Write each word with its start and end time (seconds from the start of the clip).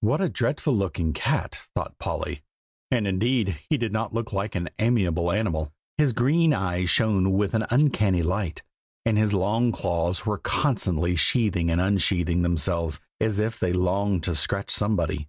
"What 0.00 0.20
a 0.20 0.28
dreadful 0.28 0.72
looking 0.76 1.12
cat!" 1.12 1.58
thought 1.74 1.98
Polly. 1.98 2.42
And 2.92 3.08
indeed, 3.08 3.58
he 3.68 3.76
did 3.76 3.90
not 3.90 4.14
look 4.14 4.32
like 4.32 4.54
an 4.54 4.68
amiable 4.78 5.32
animal. 5.32 5.72
His 5.96 6.12
green 6.12 6.52
eyes 6.54 6.88
shone 6.90 7.32
with 7.32 7.54
an 7.54 7.66
uncanny 7.68 8.22
light, 8.22 8.62
and 9.04 9.18
his 9.18 9.34
long 9.34 9.72
claws 9.72 10.24
were 10.24 10.38
constantly 10.38 11.16
sheathing 11.16 11.72
and 11.72 11.80
unsheathing 11.80 12.42
themselves, 12.42 13.00
as 13.20 13.40
if 13.40 13.58
they 13.58 13.72
longed 13.72 14.22
to 14.22 14.36
scratch 14.36 14.70
somebody. 14.70 15.26